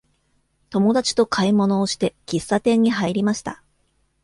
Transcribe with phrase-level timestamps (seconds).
[0.71, 3.61] 友達と買い物をして、喫茶店に入りました。